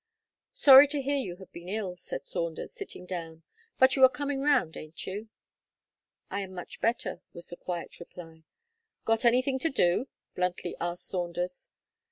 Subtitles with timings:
[0.55, 3.43] "Sorry to hear you have been ill," said Saunders sitting down,
[3.77, 5.29] "but you are coming round, ain't you?"
[6.31, 8.41] "I am much better," was the quiet reply.
[9.05, 11.69] "Got anything to do?" bluntly asked Saunders.